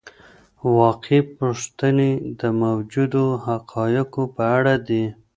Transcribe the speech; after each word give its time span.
واقعي 0.77 1.21
پوښتنې 1.37 2.11
د 2.39 2.41
موجودو 2.63 3.23
حقایقو 3.45 4.23
په 4.35 4.43
اړه 4.57 4.75
دي. 4.87 5.05